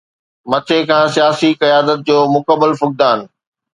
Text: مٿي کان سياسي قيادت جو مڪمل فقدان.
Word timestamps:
مٿي 0.49 0.79
کان 0.89 1.05
سياسي 1.15 1.49
قيادت 1.61 1.99
جو 2.07 2.17
مڪمل 2.35 2.71
فقدان. 2.79 3.19